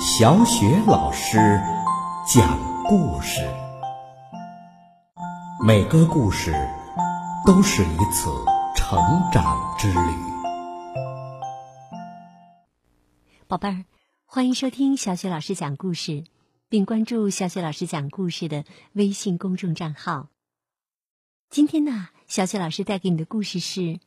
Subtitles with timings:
[0.00, 1.38] 小雪老师
[2.24, 3.40] 讲故事，
[5.66, 6.52] 每个故事
[7.44, 8.30] 都是一次
[8.76, 8.96] 成
[9.32, 9.98] 长之旅。
[13.48, 13.84] 宝贝儿，
[14.24, 16.22] 欢迎收听小雪老师讲故事，
[16.68, 20.28] 并关注小雪老师讲故事的微信公众账号。
[21.50, 23.98] 今天呢，小雪老师带给你的故事是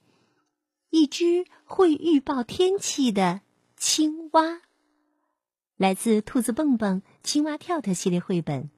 [0.90, 3.42] 一只会预报天气的
[3.76, 4.62] 青蛙。
[5.82, 8.70] 来自《兔子蹦蹦、青蛙跳跳》系列绘本，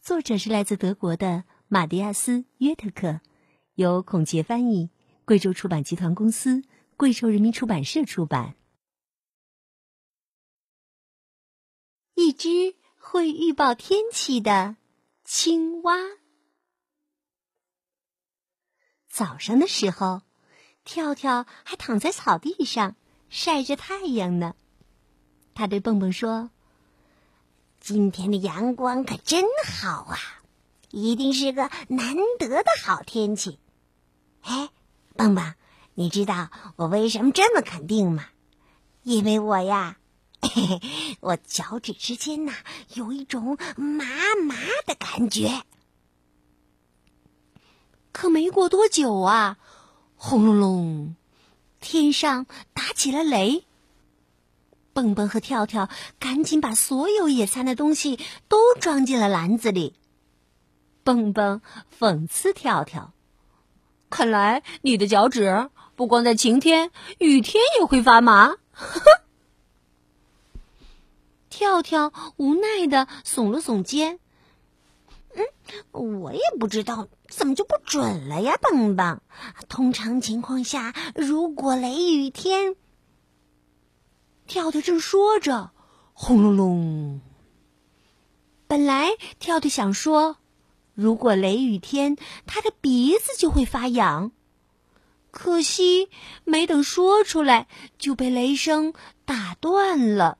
[0.00, 3.20] 作者是来自德国的马蒂亚斯·约特克，
[3.74, 4.88] 由孔杰翻译，
[5.26, 6.62] 贵州出版集团公司、
[6.96, 8.56] 贵州人民出版社出版。
[12.14, 14.78] 一只会预报天气的
[15.24, 15.98] 青蛙。
[19.10, 20.22] 早上的时候，
[20.84, 22.96] 跳跳还躺在草地上
[23.28, 24.56] 晒着太阳呢。
[25.54, 26.50] 他对蹦蹦说
[27.80, 30.18] ：“今天的阳光可真好啊，
[30.90, 33.58] 一定是个难得的好天气。”
[34.42, 34.68] 哎，
[35.16, 35.54] 蹦蹦，
[35.94, 38.26] 你知道我为什么这么肯定吗？
[39.04, 39.98] 因为我呀，
[40.40, 40.80] 嘿嘿，
[41.20, 42.52] 我脚趾之间呐
[42.94, 44.04] 有一种麻
[44.46, 45.62] 麻的感觉。
[48.12, 49.58] 可没过多久啊，
[50.16, 51.16] 轰隆隆，
[51.80, 53.64] 天上打起了雷。
[54.94, 59.96] 蹦蹦和跳跳赶紧把所有野餐的东西都装进了篮子里。
[61.02, 61.60] 蹦蹦
[61.98, 63.12] 讽刺跳跳
[64.08, 69.20] ：“看来你的脚趾不光在晴天，雨天也会发麻。”呵呵。
[71.50, 74.18] 跳跳无奈的耸了耸肩
[75.34, 79.20] ：“嗯，我也不知道怎么就不准了呀，蹦蹦。
[79.68, 82.76] 通常情况下，如果雷雨天……”
[84.46, 85.70] 跳跳正说着，
[86.12, 87.20] 轰隆隆。
[88.66, 90.36] 本来跳跳想说，
[90.94, 94.32] 如果雷雨天，他的鼻子就会发痒。
[95.30, 96.08] 可惜
[96.44, 97.66] 没等说出来，
[97.98, 100.38] 就被雷声打断了。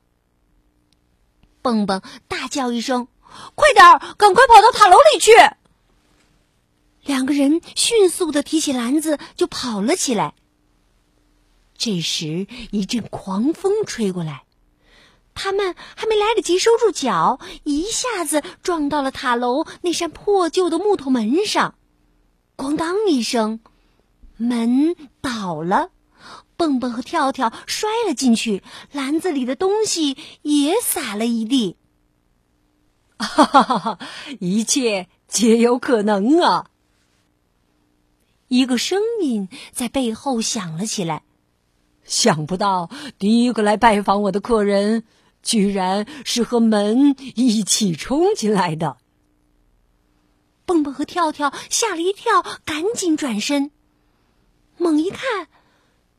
[1.61, 3.07] 蹦蹦大叫一声
[3.55, 5.31] ：“快点儿，赶快跑到塔楼里去！”
[7.03, 10.33] 两个人迅速的提起篮子就跑了起来。
[11.77, 14.45] 这时，一阵狂风吹过来，
[15.33, 21.75] 他们还没来得及收住脚，一下子撞到了塔楼那扇破旧的木头门上，
[22.55, 23.59] 咣当一声，
[24.37, 25.91] 门倒了，
[26.55, 31.75] 蹦蹦和跳跳摔了进去，篮子里的东西也洒了一地。
[33.17, 33.99] 哈哈哈哈！
[34.39, 36.69] 一切皆有可能啊！
[38.47, 41.24] 一个声音在背后响了起来。
[42.05, 45.03] 想不到第一个来拜访我的客人，
[45.41, 48.97] 居然是和门一起冲进来的。
[50.65, 53.71] 蹦蹦和跳跳吓了一跳，赶紧转身，
[54.77, 55.47] 猛一看，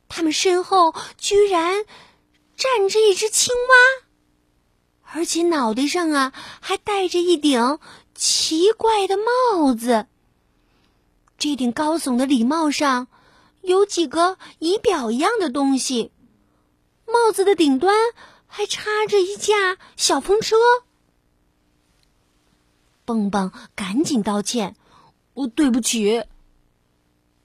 [0.09, 1.85] 他们身后居然
[2.57, 7.79] 站着一只青蛙，而且脑袋上啊还戴着一顶
[8.15, 10.07] 奇怪的帽子。
[11.39, 13.07] 这顶高耸的礼帽上。
[13.67, 16.13] 有几个仪表一样的东西，
[17.05, 17.95] 帽子的顶端
[18.47, 20.57] 还插着一架小风车。
[23.05, 24.77] 蹦蹦赶紧道歉
[25.35, 26.25] ：“哦，对不起。”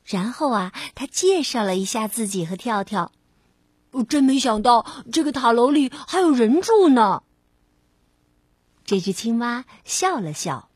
[0.05, 3.11] 然后啊，他介绍了一下自己和跳跳。
[3.91, 7.23] 我真没想到这个塔楼里还有人住呢。
[8.85, 10.69] 这只青蛙笑了笑：“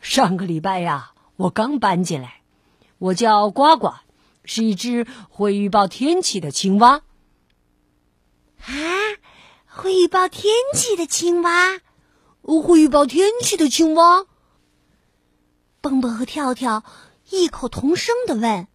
[0.00, 2.42] 上个礼拜呀，我刚搬进来，
[2.98, 3.94] 我叫呱呱。”
[4.46, 7.02] 是一只会预报天气的青蛙。
[8.64, 8.72] 啊，
[9.66, 11.80] 会预报天气的青蛙，
[12.42, 14.24] 会预报天气的青蛙。
[15.80, 16.82] 蹦蹦和跳跳
[17.28, 18.66] 异口同声的问。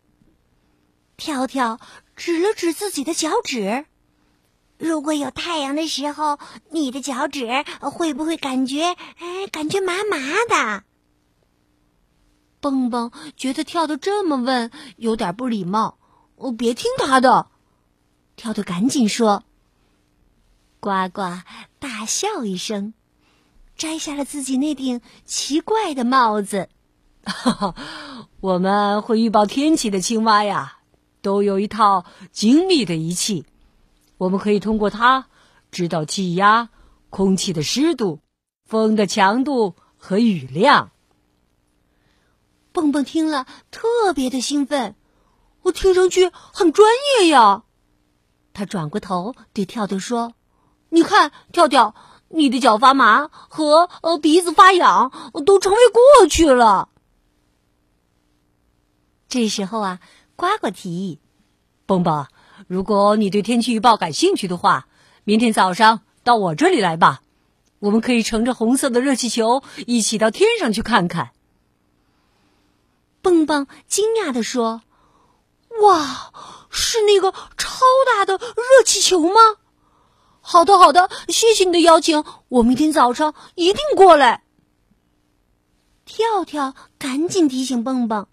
[1.18, 1.80] 跳跳
[2.16, 3.86] 指了指自己的脚趾，
[4.78, 7.48] 如果有太阳的时候，你的脚趾
[7.80, 10.18] 会不会感觉哎，感觉麻麻
[10.48, 10.84] 的？
[12.62, 15.98] 蹦蹦觉得跳跳这么问有点不礼貌，
[16.36, 17.48] 我别听他的。
[18.36, 19.44] 跳跳赶紧说
[20.80, 21.42] ：“呱呱！”
[21.80, 22.94] 大笑一声，
[23.76, 26.70] 摘下了自己那顶奇怪的帽子。
[27.24, 27.76] 哈哈，
[28.40, 30.78] 我们会预报天气的青蛙呀，
[31.22, 33.46] 都有一套精密的仪器，
[34.18, 35.26] 我们可以通过它
[35.72, 36.70] 知道气压、
[37.10, 38.20] 空气的湿度、
[38.66, 40.92] 风的强度和雨量。
[42.74, 44.96] 蹦蹦听了，特别的兴奋。
[45.64, 46.90] 我听上去很专
[47.20, 47.64] 业呀。
[48.54, 50.34] 他转过头对跳跳说
[50.90, 51.96] ：“你看，跳跳，
[52.30, 55.12] 你的脚发麻和呃鼻子发痒
[55.46, 56.90] 都成为过去了。
[59.28, 60.00] 这时候啊，
[60.36, 61.20] 呱呱提议
[61.86, 62.28] ：“蹦蹦，
[62.68, 64.88] 如果你对天气预报感兴趣的话，
[65.24, 67.22] 明天早上到我这里来吧，
[67.80, 71.32] 我们可以乘着红色的热气球一起到天上去看看。”
[73.22, 74.82] 蹦蹦惊讶地说
[75.82, 76.34] ：“哇，
[76.70, 79.40] 是那个超大的热气球吗？”
[80.44, 84.44] 好的，好的，谢谢你的邀请，我明天早上一定过来。
[86.04, 88.28] 跳跳赶紧提醒蹦蹦：“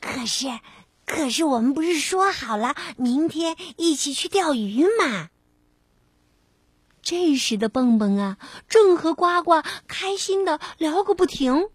[0.00, 0.46] 可是，
[1.04, 5.28] 可是我们不是说好了明天一起去钓鱼吗？”
[7.02, 11.68] 这时的蹦蹦啊，正和呱呱开心的聊个不停，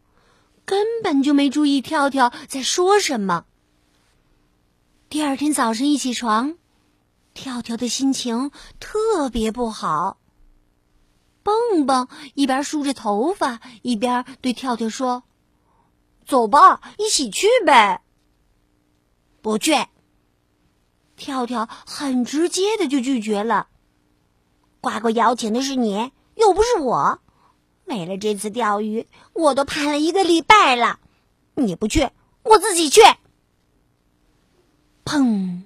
[0.65, 3.45] 根本就没注意跳跳在说什么。
[5.09, 6.57] 第二天早上一起床。
[7.33, 10.19] 跳跳的心情特别不好。
[11.41, 15.23] 蹦蹦一边梳着头发，一边对跳跳说
[16.27, 18.03] ：“走吧，一起去呗。”
[19.41, 19.73] 不去。
[21.15, 23.67] 跳跳很直接的就拒绝了。
[24.79, 27.19] 呱呱邀请的是你，又不是我。
[27.85, 30.99] 为了这次钓鱼，我都盼了一个礼拜了。
[31.55, 32.09] 你不去，
[32.43, 33.01] 我自己去。
[35.05, 35.63] 砰！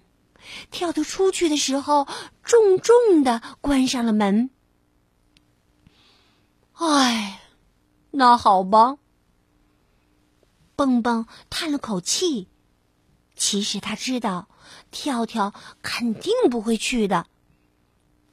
[0.71, 2.07] 跳跳出去的时候，
[2.43, 4.49] 重重的关上了门。
[6.73, 7.41] 唉，
[8.11, 8.97] 那好吧。
[10.75, 12.47] 蹦蹦叹了口气。
[13.35, 14.47] 其实他知道，
[14.89, 17.27] 跳跳肯定不会去的。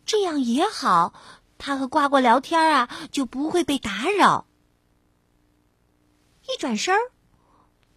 [0.06, 1.12] 这样也好，
[1.64, 4.44] 他和呱呱聊天啊，就不会被打扰。
[6.42, 6.94] 一转身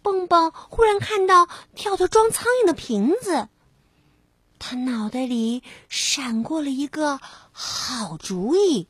[0.00, 3.50] 蹦蹦忽然看到跳跳装苍蝇的瓶子。
[4.58, 7.20] 他脑袋里闪过了一个
[7.52, 8.88] 好主意。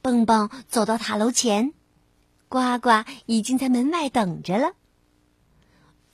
[0.00, 1.74] 蹦蹦走到塔楼前，
[2.48, 4.72] 呱呱已经在门外等着了。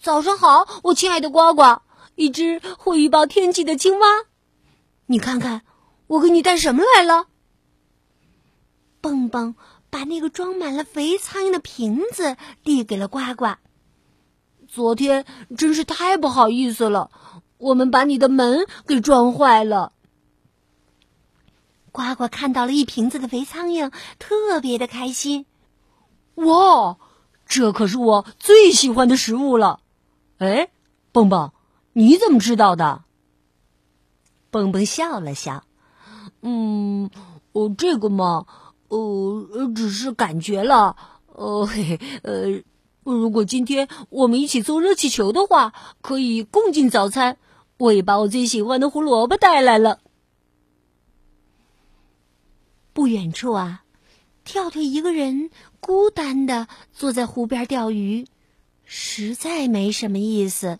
[0.01, 1.83] 早上好，我亲爱的呱呱，
[2.17, 4.07] 一只会预报天气的青蛙。
[5.07, 5.63] 你看看，
[6.13, 7.29] 我给你带什么来了？
[9.01, 9.55] 蹦蹦
[9.89, 13.57] 把那个装满了肥苍蝇的瓶子递给了呱呱。
[14.69, 15.25] 昨天
[15.57, 17.11] 真是太不好意思了，
[17.57, 19.95] 我们把你的门给撞坏了。
[21.93, 25.47] 呱呱看到了一瓶子的肥苍蝇，特别的开心。
[26.35, 26.99] 哇，
[27.47, 29.81] 这可是我最喜欢的食物了！
[30.37, 30.69] 哎，
[31.11, 31.53] 蹦蹦，
[31.95, 33.05] 你怎么知道的？
[34.51, 35.65] 蹦蹦笑了笑，
[36.43, 37.11] 嗯，
[37.53, 38.47] 哦，这个嘛，
[38.89, 40.97] 呃，只是感觉了，
[41.27, 42.63] 呃，嘿， 呃。
[43.05, 45.73] 如果今天我们一起坐热气球的话，
[46.03, 47.37] 可以共进早餐。
[47.77, 49.99] 我也把我最喜欢的胡萝卜带来了。
[52.93, 53.83] 不远处啊，
[54.45, 55.51] 跳跳一个人
[55.81, 58.29] 孤单的坐在湖边钓鱼，
[58.85, 60.79] 实在没什么意思。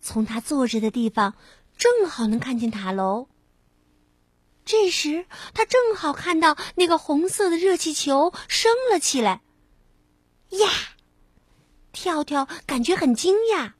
[0.00, 1.34] 从他坐着的地方，
[1.76, 3.26] 正好能看见塔楼。
[4.66, 9.40] 这时，他正好看到那个红色的热气球升了起来。
[10.50, 10.68] 呀，
[11.92, 13.72] 跳跳感觉很惊讶，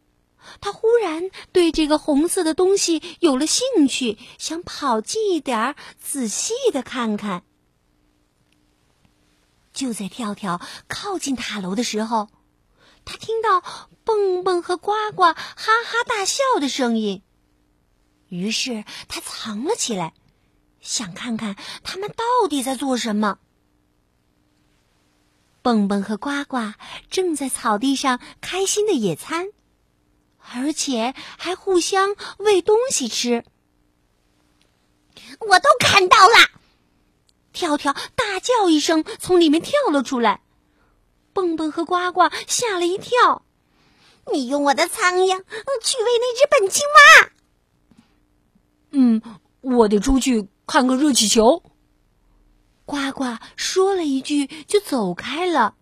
[0.61, 7.43] 他忽然对这个红色的东西有了兴趣，想跑近一点儿，仔细的看看。
[9.73, 12.29] 就在跳跳靠近塔楼的时候，
[13.05, 13.61] 他听到
[14.05, 17.23] 蹦蹦和呱呱哈哈大笑的声音，
[18.29, 20.15] 于是他藏了起来，
[20.87, 23.39] 想看看他们到底在做什么。
[25.61, 26.75] 蹦蹦和呱呱
[27.11, 29.49] 正在草地上开心的野餐，
[30.55, 33.45] 而且还互相喂东西吃。
[35.41, 36.35] 我都看到了！
[37.53, 40.41] 跳跳大叫一声，从里面跳了出来。
[41.33, 43.43] 蹦蹦和呱呱吓了一跳。
[44.33, 45.27] 你用我的苍蝇
[45.83, 47.31] 去喂那只笨青蛙？
[48.91, 49.23] 嗯，
[49.61, 51.63] 我得出去看个热气球。
[52.85, 55.75] 呱呱说了一句，就走开了。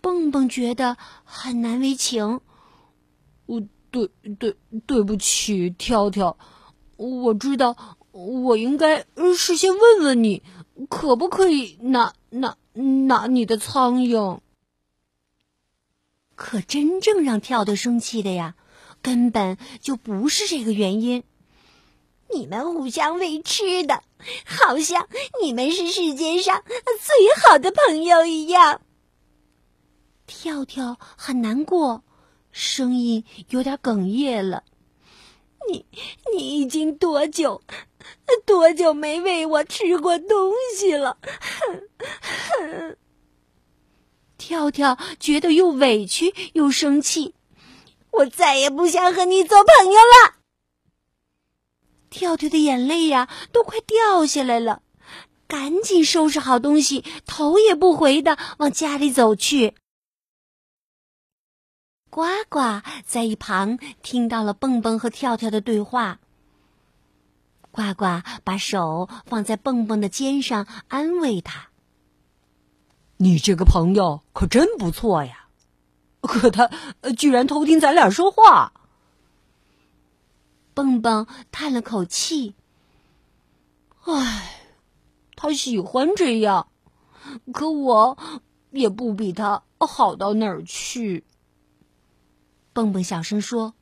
[0.00, 2.40] 蹦蹦觉得很难为情，
[3.46, 3.60] 我
[3.90, 6.38] 对对对不起，跳跳，
[6.96, 9.04] 我知道我应该
[9.36, 10.44] 事先问问你，
[10.88, 14.38] 可不可以拿拿拿你的苍蝇。
[16.36, 18.54] 可真正让跳跳生气的呀，
[19.02, 21.24] 根本就不是这个原因。
[22.32, 24.02] 你们互相喂吃的，
[24.44, 25.08] 好像
[25.42, 28.80] 你们是世界上最好的朋友一样。
[30.26, 32.02] 跳跳很难过，
[32.50, 34.64] 声音有点哽咽了。
[35.68, 35.84] 你
[36.32, 37.60] 你已经多久
[38.44, 41.18] 多久没喂我吃过东西了？
[44.38, 47.34] 跳跳觉得又委屈又生气，
[48.12, 50.34] 我再也不想和你做朋友了。
[52.16, 54.80] 跳跳的眼泪呀，都快掉下来了，
[55.46, 59.74] 赶紧收拾好东西，头也不回的往家里走去。
[62.08, 66.18] 呱呱在一旁听到了蹦蹦和跳跳的对话。
[67.70, 71.68] 呱呱把手放在蹦蹦的肩上，安慰他
[73.18, 75.48] ：“你这个朋友可真不错呀，
[76.22, 76.70] 可他
[77.18, 78.72] 居然偷听咱俩说话。”
[80.76, 82.54] 蹦蹦叹了口气
[84.04, 84.60] ：“唉，
[85.34, 86.68] 他喜欢这样，
[87.50, 88.18] 可我
[88.72, 91.24] 也不比他好到哪儿去。”
[92.74, 93.72] 蹦蹦小声说：“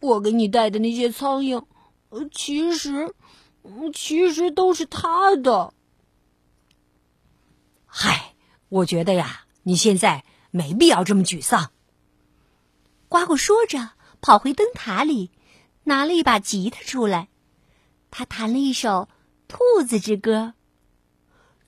[0.00, 1.64] 我给你带的那些苍蝇。”
[2.34, 3.14] 其实，
[3.94, 5.72] 其实都是他的。
[7.86, 8.34] 嗨，
[8.68, 11.70] 我觉得呀，你现在没必要这么沮丧。
[13.08, 13.90] 呱呱说着，
[14.20, 15.30] 跑回灯塔里，
[15.84, 17.28] 拿了一把吉他出来，
[18.10, 19.08] 他弹了一首
[19.48, 20.54] 《兔子之歌》。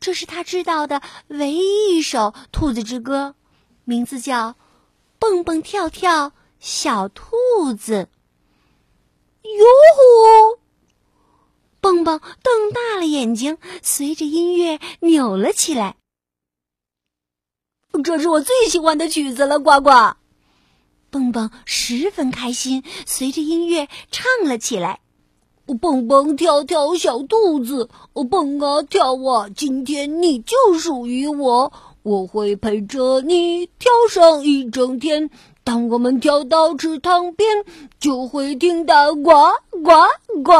[0.00, 2.18] 这是他知道的唯一一首
[2.52, 3.35] 《兔子之歌》，
[3.85, 4.50] 名字叫
[5.18, 7.25] 《蹦蹦跳跳小兔
[7.78, 7.94] 子》。
[9.44, 9.64] 哟
[9.97, 10.61] 呼！
[11.80, 15.97] 蹦蹦瞪大了眼睛，随着音乐扭了起来。
[18.02, 20.16] 这是我最喜欢的曲子了，呱呱！
[21.14, 24.99] 蹦蹦十分开心，随着音乐唱了起来。
[25.80, 27.88] 蹦蹦跳跳小兔子，
[28.28, 35.30] 蹦啊跳啊，今天你就属于我，我会陪着你跳上一整天。
[35.62, 37.64] 当我们跳到池塘边，
[38.00, 39.30] 就会听到呱
[39.71, 40.52] 呱呱。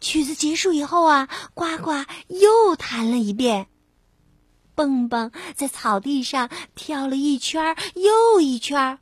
[0.00, 1.90] 曲子结束以后啊，呱呱
[2.28, 3.66] 又弹了一遍。
[4.80, 8.98] 蹦蹦在草地上跳了一圈又一圈，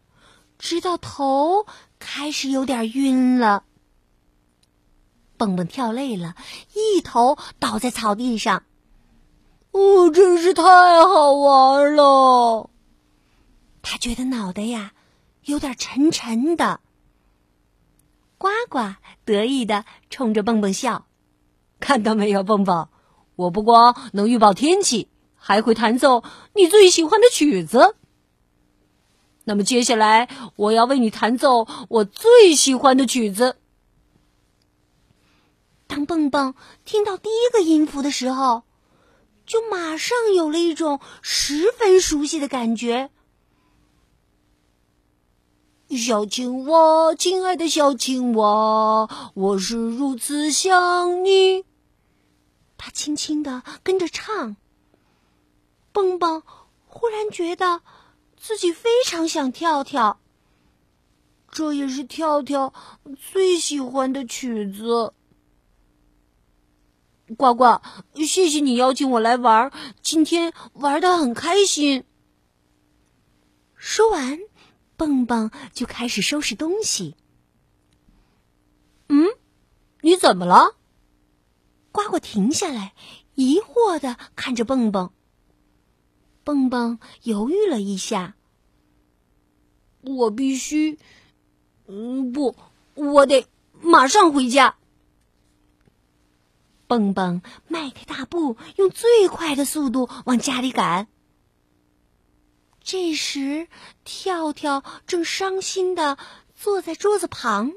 [0.58, 1.66] 直到头
[2.00, 3.62] 开始有点晕了。
[5.36, 6.34] 蹦蹦跳累了，
[6.74, 8.64] 一头倒在草地上。
[9.70, 12.70] 哦，真是太好玩了！
[13.80, 14.94] 他觉得脑袋呀
[15.44, 16.80] 有点沉沉的。
[18.36, 21.06] 呱呱得意的冲着蹦蹦笑，
[21.78, 22.88] 看到没有，蹦蹦，
[23.36, 25.08] 我不光能预报天气，
[25.38, 26.22] 还会弹奏
[26.54, 27.94] 你最喜欢的曲子。
[29.44, 33.56] 那么接下来我要为你弹奏我最喜欢的曲子。
[35.86, 36.54] 当蹦蹦
[36.84, 38.64] 听到第一个音符的时候，
[39.46, 43.08] 就马上有了一种十分熟悉的感觉。
[45.88, 51.64] 小青蛙，亲爱的小青蛙，我是如此想你。
[52.76, 54.56] 他轻轻的跟着唱。
[55.98, 56.44] 蹦蹦
[56.86, 57.82] 忽然觉得
[58.36, 60.20] 自己非常想跳跳。
[61.50, 62.72] 这也是跳跳
[63.32, 65.12] 最喜欢的曲子。
[67.36, 67.80] 呱呱，
[68.14, 72.04] 谢谢你邀请我来玩，今天玩的很开心。
[73.74, 74.38] 说完。
[74.96, 77.16] 蹦蹦就开始收拾东西。
[79.08, 79.28] 嗯，
[80.00, 80.76] 你怎么了？
[81.90, 82.94] 呱呱停下来，
[83.34, 85.12] 疑惑的看着蹦蹦。
[86.48, 88.34] 蹦蹦犹豫了一下。
[90.00, 90.98] 我必须，
[91.86, 92.56] 嗯，不，
[92.94, 93.46] 我得
[93.82, 94.76] 马上回家。
[96.86, 101.06] 蹦蹦迈开大步，用最快的速度往家里赶。
[102.80, 103.68] 这时，
[104.04, 106.16] 跳跳正伤心的
[106.54, 107.74] 坐在桌子旁，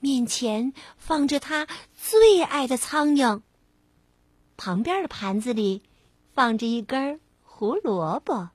[0.00, 3.42] 面前放着他最爱的苍蝇。
[4.56, 5.82] 旁边的盘子里
[6.32, 7.20] 放着一根
[7.58, 8.50] 胡萝卜。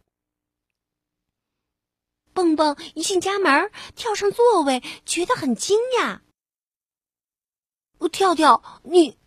[2.32, 6.22] 蹦蹦一进家门，跳上座位，觉得很惊讶。
[8.14, 9.18] 跳跳，你，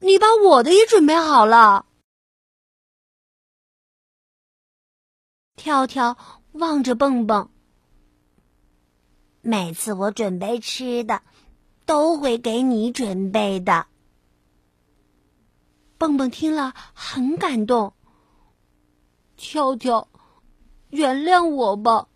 [0.00, 1.84] 你把我的也准备好了。
[5.56, 6.16] 跳跳
[6.52, 7.50] 望着蹦蹦，
[9.42, 11.22] 每次我准备吃的，
[11.84, 13.88] 都会给你准备的。
[15.98, 17.92] 蹦蹦听了很感动。
[19.38, 20.08] 跳跳，
[20.90, 22.08] 原谅我吧，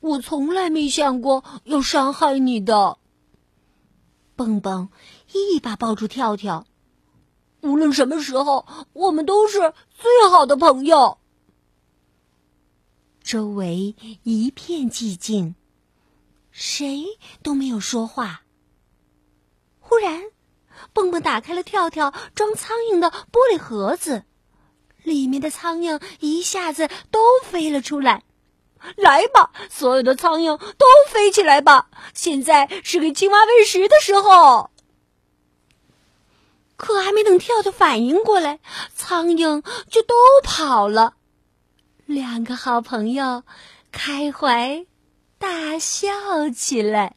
[0.00, 2.98] 我从来没想过要伤害你的。
[4.34, 4.90] 蹦蹦
[5.32, 6.66] 一把抱住跳跳，
[7.62, 11.18] 无论什么时候，我们都是最好的朋友。
[13.22, 15.54] 周围一片寂静，
[16.50, 17.04] 谁
[17.42, 18.42] 都没有说话。
[19.80, 20.24] 忽然，
[20.92, 24.24] 蹦蹦打开了跳跳装苍蝇的玻璃盒子，
[25.06, 28.24] 里面的苍蝇一下子都飞了出来。
[28.96, 31.88] 来吧，所有的苍蝇都飞起来吧！
[32.12, 34.70] 现在是给青蛙喂食的时候。
[36.76, 38.60] 可还没等跳跳反应过来，
[38.94, 41.14] 苍蝇就都跑了。
[42.04, 43.42] 两个好朋友
[43.90, 44.86] 开怀
[45.38, 47.16] 大笑起来。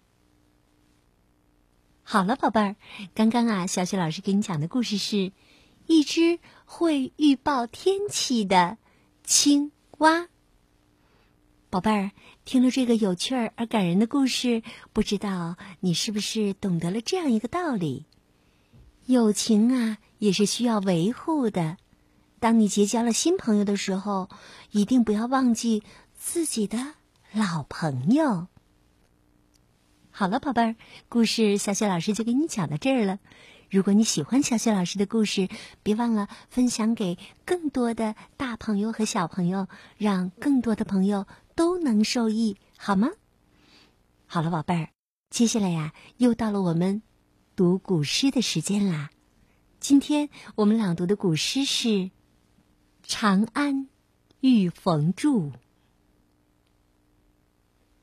[2.04, 2.76] 好了，宝贝儿，
[3.14, 5.32] 刚刚啊，小雪老师给你讲的故事是
[5.90, 8.78] 一只会预报天气的
[9.24, 10.28] 青蛙。
[11.72, 12.12] 宝贝儿，
[12.46, 14.62] 听了这个有趣儿而感人的故事，
[14.94, 18.06] 不知道你是不是懂得了这样一个道理？
[19.08, 21.78] 友情啊，也是需要维护的。
[22.40, 24.30] 当你结交了新朋友的时候，
[24.70, 25.82] 一定不要忘记
[26.16, 26.94] 自己的
[27.32, 28.46] 老朋友。
[30.12, 30.76] 好了，宝贝儿，
[31.10, 33.18] 故事小雪老师就给你讲到这儿了。
[33.70, 35.48] 如果你喜欢小雪老师的故事，
[35.84, 43.10] 别忘了分享给更多的大朋友和小朋友，让更多的朋友都能受益，好吗？
[44.26, 44.90] 好了，宝贝儿，
[45.30, 47.04] 接下来呀，又到了我们
[47.56, 49.12] 读古诗的时间啦。
[49.80, 51.88] 今天我们朗读的古诗是
[53.04, 53.88] 《长安
[54.40, 55.52] 遇逢住》。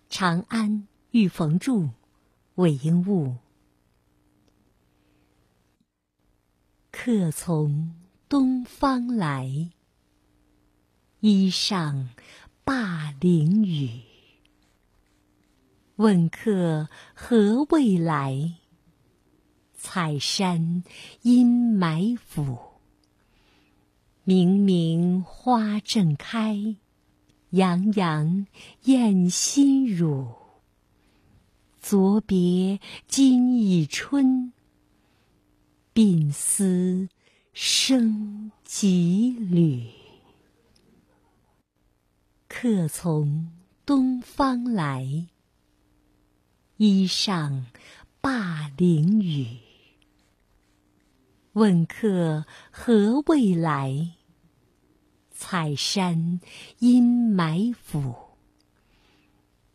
[0.09, 1.91] 长安遇逢住，
[2.55, 3.35] 韦应物。
[6.99, 7.93] 客从
[8.27, 9.69] 东方来，
[11.21, 12.09] 衣上
[12.65, 14.01] 灞陵雨。
[15.97, 18.55] 问客何未来？
[19.75, 20.83] 采山
[21.21, 22.59] 阴埋伏。
[24.25, 26.77] 明明花正开，
[27.51, 28.47] 洋洋
[28.85, 30.35] 艳心乳。
[31.79, 34.55] 昨别今已春。
[35.97, 37.09] 鬓丝
[37.55, 39.89] 生几缕，
[42.47, 43.51] 客从
[43.87, 45.29] 东方来，
[46.77, 47.65] 衣上
[48.21, 49.57] 灞陵雨。
[51.55, 54.17] 问客何未来？
[55.31, 56.43] 采山
[56.81, 58.15] 阴埋伏。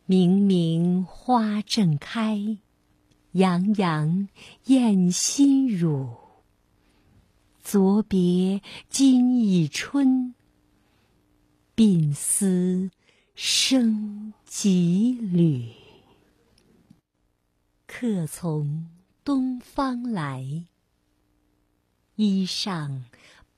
[0.05, 2.59] 明明花正开。
[3.33, 4.27] 洋洋
[4.65, 6.17] 艳心乳。
[7.61, 10.35] 昨别今已春。
[11.73, 12.91] 鬓丝
[13.33, 15.71] 生几缕。
[17.87, 18.87] 客从
[19.23, 20.65] 东方来，
[22.15, 23.05] 衣上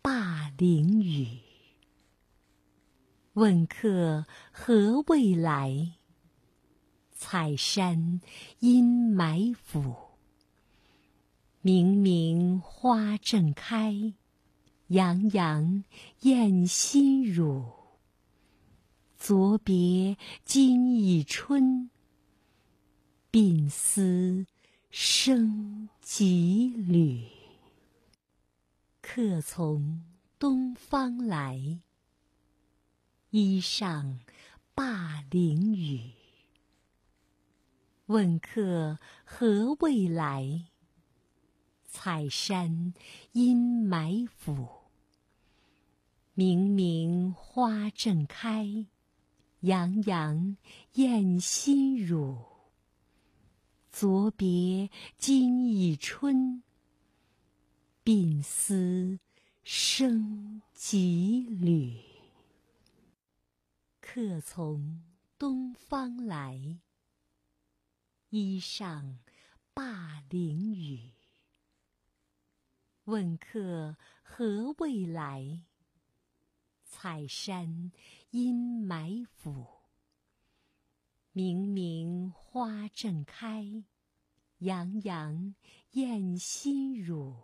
[0.01, 1.39] 灞陵雨。
[3.33, 5.93] 问客何未来？
[7.23, 8.19] 采山
[8.59, 9.95] 阴埋伏。
[11.61, 14.13] 明明花正开，
[14.87, 15.85] 洋洋
[16.19, 17.63] 艳心乳。
[19.17, 21.89] 昨别今已春。
[23.31, 24.45] 鬓丝
[24.91, 27.25] 生几缕。
[29.01, 30.03] 客从
[30.37, 31.79] 东方来，
[33.29, 34.19] 衣上
[34.75, 36.22] 灞陵雨。
[38.07, 40.65] 问客何未来？
[41.85, 42.93] 采山
[43.31, 44.67] 阴埋伏。
[46.33, 48.87] 明明花正开，
[49.61, 50.57] 洋洋
[50.93, 52.37] 艳心乳。
[53.89, 56.61] 昨别今已春。
[58.03, 59.17] 鬓丝
[59.63, 62.01] 生几缕。
[64.01, 65.01] 客从
[65.37, 66.79] 东方来。
[68.35, 69.19] 衣上
[69.75, 71.11] 灞陵雨。
[73.03, 75.61] 问客何未来？
[76.83, 77.91] 采山
[78.31, 79.67] 阴埋伏。
[81.31, 83.83] 明明花正开，
[84.57, 85.53] 洋洋
[85.91, 87.35] 艳心乳。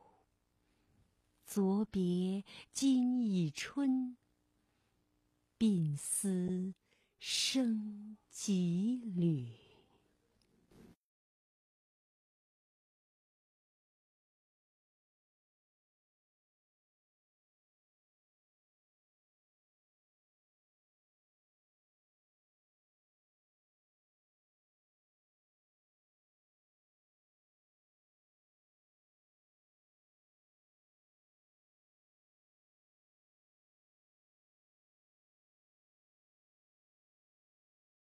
[1.45, 4.17] 昨别今已春。
[5.59, 6.73] 鬓丝
[7.19, 9.68] 生几缕。